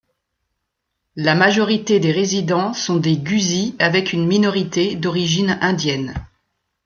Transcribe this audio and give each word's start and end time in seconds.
La 1.15 1.35
majorité 1.35 1.99
des 1.99 2.11
résidents 2.11 2.73
sont 2.73 2.97
des 2.97 3.17
Gusii 3.17 3.75
avec 3.77 4.13
une 4.13 4.25
minorité 4.25 4.95
d'origine 4.95 5.59
indienne. 5.61 6.15